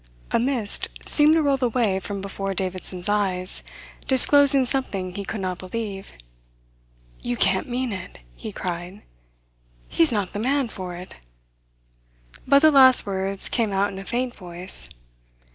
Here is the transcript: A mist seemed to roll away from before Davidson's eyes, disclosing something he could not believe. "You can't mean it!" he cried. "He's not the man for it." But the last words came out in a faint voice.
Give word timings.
A 0.31 0.39
mist 0.39 0.87
seemed 1.05 1.35
to 1.35 1.43
roll 1.43 1.59
away 1.61 1.99
from 1.99 2.21
before 2.21 2.55
Davidson's 2.55 3.07
eyes, 3.07 3.61
disclosing 4.07 4.65
something 4.65 5.13
he 5.13 5.23
could 5.23 5.41
not 5.41 5.59
believe. 5.59 6.11
"You 7.21 7.37
can't 7.37 7.69
mean 7.69 7.93
it!" 7.93 8.17
he 8.35 8.51
cried. 8.51 9.03
"He's 9.87 10.11
not 10.11 10.33
the 10.33 10.39
man 10.39 10.69
for 10.69 10.95
it." 10.95 11.13
But 12.47 12.63
the 12.63 12.71
last 12.71 13.05
words 13.05 13.47
came 13.47 13.71
out 13.71 13.93
in 13.93 13.99
a 13.99 14.03
faint 14.03 14.33
voice. 14.35 14.89